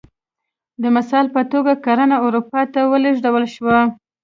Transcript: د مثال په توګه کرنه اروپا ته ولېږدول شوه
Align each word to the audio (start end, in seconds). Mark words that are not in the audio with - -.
د 0.81 0.83
مثال 0.95 1.25
په 1.35 1.41
توګه 1.51 1.73
کرنه 1.85 2.17
اروپا 2.25 2.61
ته 2.73 2.81
ولېږدول 2.91 3.45
شوه 3.55 3.77